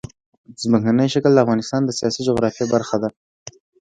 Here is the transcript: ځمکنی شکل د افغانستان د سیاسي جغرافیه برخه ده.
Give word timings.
ځمکنی 0.61 1.07
شکل 1.13 1.31
د 1.33 1.37
افغانستان 1.45 1.81
د 1.85 1.89
سیاسي 1.99 2.21
جغرافیه 2.27 2.65
برخه 2.73 2.95
ده. 3.03 3.09